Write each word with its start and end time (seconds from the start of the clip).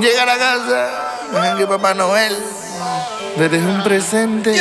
Llega 0.00 0.22
a 0.22 0.26
la 0.26 0.38
casa, 0.38 1.56
que 1.58 1.66
Papá 1.66 1.92
Noel 1.92 2.34
le 3.36 3.48
deje 3.48 3.66
un 3.66 3.82
presente. 3.82 4.56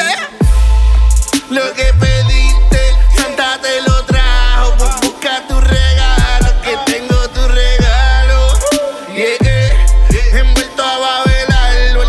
Lo 1.50 1.72
que 1.74 1.94
pediste, 1.94 2.96
Santa 3.16 3.60
te 3.62 3.82
lo 3.82 4.04
trajo. 4.06 4.76
Bu- 4.78 5.00
Busca 5.06 5.42
tu 5.48 5.60
regalo, 5.62 6.62
que 6.64 6.78
tengo 6.92 7.30
tu 7.30 7.48
regalo. 7.48 8.54
Yeah, 9.14 10.40
envuelto 10.40 10.84
a 10.84 10.98
Babel 10.98 11.48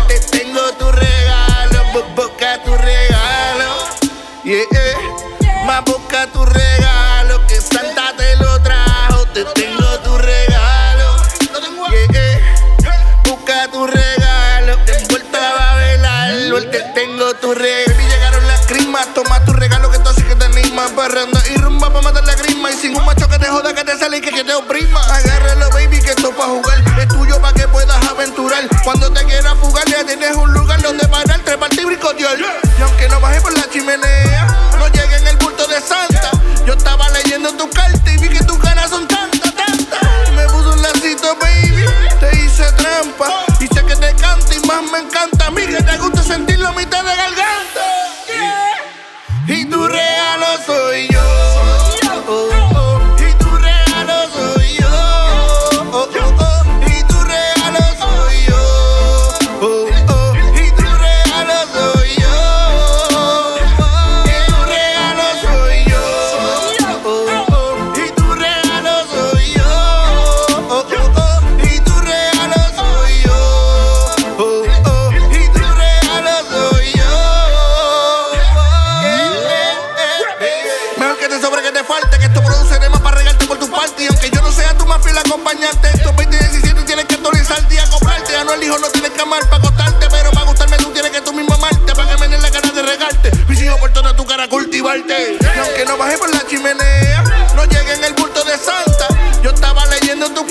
te 0.07 0.19
tengo 0.37 0.73
tu 0.73 0.91
regalo. 0.91 1.83
Bu- 1.93 2.15
Busca 2.15 2.61
tu 2.63 2.75
regalo. 2.75 3.69
Yeah, 4.43 4.65
más 5.65 5.83
busca 5.85 6.27
tu 6.27 6.43
regalo, 6.45 7.12
Baby, 17.53 18.03
llegaron 18.09 18.47
las 18.47 18.65
crismas, 18.65 19.13
toma 19.13 19.45
tu 19.45 19.53
regalo 19.53 19.91
que 19.91 19.97
así 19.97 20.23
que 20.23 20.35
te 20.35 20.45
anima. 20.45 20.87
Parranda 20.95 21.39
y 21.53 21.57
rumba 21.57 21.93
pa' 21.93 22.01
matar 22.01 22.23
la 22.25 22.33
grima. 22.33 22.71
Y 22.71 22.73
sin 22.73 22.97
un 22.97 23.05
macho 23.05 23.29
que 23.29 23.37
te 23.37 23.45
joda, 23.45 23.75
que 23.75 23.83
te 23.83 23.95
sale 23.97 24.17
y 24.17 24.21
que, 24.21 24.31
que 24.31 24.43
te 24.43 24.53
oprima. 24.55 24.99
Agárralo, 25.13 25.69
baby, 25.69 26.01
que 26.01 26.11
esto 26.11 26.31
pa' 26.31 26.45
jugar. 26.45 26.83
Es 26.99 27.07
tuyo 27.09 27.39
pa' 27.41 27.53
que 27.53 27.67
puedas 27.67 28.03
aventurar. 28.07 28.63
Cuando 28.83 29.11
te 29.13 29.23
quieras 29.25 29.53
fugar, 29.61 29.85
ya 29.87 30.03
tienes 30.03 30.35
un 30.35 30.51
lugar 30.51 30.81
donde 30.81 31.07
parar, 31.07 31.41
treparte 31.41 31.81
y 31.81 31.85
bricotear. 31.85 32.39
Y 32.39 32.81
aunque 32.81 33.07
no 33.09 33.19
bajes 33.19 33.43
por 33.43 33.53
la 33.53 33.69
chimenea, 33.69 34.22
Sea 84.55 84.77
tu 84.77 84.85
más 84.85 84.99
y 85.09 85.13
la 85.13 85.21
acompañante. 85.21 85.89
Estos 85.93 86.15
20 86.15 86.37
tienes 86.85 87.05
que 87.05 87.15
actualizar 87.15 87.57
el 87.57 87.67
día 87.69 87.83
a 87.83 87.89
comprarte. 87.89 88.31
Ya 88.31 88.43
no 88.43 88.53
el 88.53 88.63
hijo, 88.63 88.77
no 88.77 88.87
tienes 88.89 89.11
que 89.11 89.21
amar 89.21 89.43
para 89.49 89.57
acostarte. 89.57 90.07
Pero 90.11 90.31
para 90.31 90.45
gustarme 90.45 90.77
tú 90.77 90.91
tienes 90.91 91.11
que 91.11 91.21
tú 91.21 91.33
mismo 91.33 91.53
amarte. 91.55 91.93
Para 91.95 92.09
que 92.09 92.17
me 92.21 92.27
den 92.27 92.41
la 92.41 92.51
cara 92.51 92.71
de 92.71 92.81
regarte. 92.81 93.31
Mis 93.47 93.61
hijos 93.61 93.79
por 93.79 93.91
toda 93.91 94.15
tu 94.15 94.25
cara 94.25 94.47
cultivarte. 94.47 95.37
Y 95.41 95.59
aunque 95.59 95.85
no 95.85 95.97
bajé 95.97 96.17
por 96.17 96.29
la 96.29 96.45
chimenea, 96.47 97.23
no 97.55 97.65
llegué 97.65 97.93
en 97.93 98.03
el 98.03 98.13
bulto 98.13 98.43
de 98.43 98.57
Santa. 98.57 99.07
Yo 99.41 99.49
estaba 99.49 99.85
leyendo 99.87 100.29
tu 100.31 100.45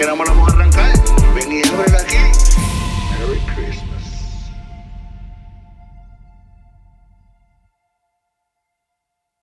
que 0.00 0.06
no 0.06 0.16
me 0.16 0.24
lo 0.24 0.39